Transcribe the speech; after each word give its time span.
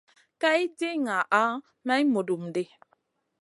Kay 0.41 0.61
di 0.77 0.89
ŋaha 1.05 1.43
may 1.85 2.01
mudum 2.13 2.43
ɗi. 2.53 2.63